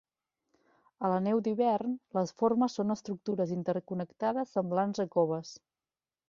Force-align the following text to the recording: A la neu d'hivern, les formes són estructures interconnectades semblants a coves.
A 1.07 1.11
la 1.11 1.17
neu 1.25 1.41
d'hivern, 1.47 1.93
les 2.19 2.33
formes 2.39 2.77
són 2.79 2.95
estructures 2.95 3.53
interconnectades 3.57 4.57
semblants 4.59 5.05
a 5.05 5.07
coves. 5.19 5.55